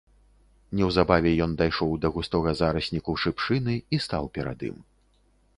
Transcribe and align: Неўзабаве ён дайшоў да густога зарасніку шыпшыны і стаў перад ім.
Неўзабаве 0.79 1.33
ён 1.45 1.51
дайшоў 1.61 1.93
да 2.05 2.11
густога 2.17 2.55
зарасніку 2.63 3.11
шыпшыны 3.25 3.73
і 3.93 3.97
стаў 4.07 4.23
перад 4.39 4.59
ім. 4.73 4.77